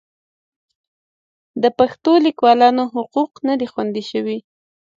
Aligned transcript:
د 1.61 1.63
پښتو 1.77 2.11
لیکوالانو 2.25 2.83
حقوق 2.95 3.31
نه 3.47 3.53
دي 3.59 3.67
خوندي 3.71 4.03
شوي. 4.11 4.37